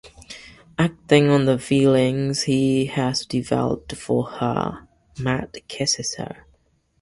Acting 0.79 1.29
on 1.29 1.45
the 1.45 1.59
feelings 1.59 2.41
he 2.45 2.85
has 2.87 3.23
developed 3.23 3.95
for 3.95 4.25
her, 4.25 4.87
Matt 5.19 5.55
kisses 5.67 6.15
her. 6.15 6.47